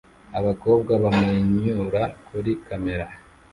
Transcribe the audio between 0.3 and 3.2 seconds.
Abakobwa bamwenyura kuri kamera